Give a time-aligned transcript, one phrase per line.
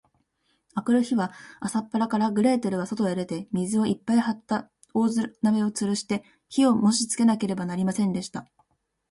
[0.73, 5.09] あくる日は、朝っぱらから、グレーテルはそとへ出て、水をいっぱいはった大
[5.43, 8.47] 鍋をつるして、火をもしつけなければなりませんでした。